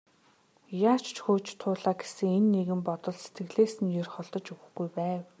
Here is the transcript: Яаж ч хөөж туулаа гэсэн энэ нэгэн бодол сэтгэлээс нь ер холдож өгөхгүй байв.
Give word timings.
Яаж 0.91 1.01
ч 1.15 1.17
хөөж 1.23 1.45
туулаа 1.61 1.95
гэсэн 1.99 2.29
энэ 2.39 2.51
нэгэн 2.53 2.79
бодол 2.87 3.17
сэтгэлээс 3.23 3.73
нь 3.83 3.95
ер 4.01 4.07
холдож 4.13 4.45
өгөхгүй 4.53 4.87
байв. 4.97 5.21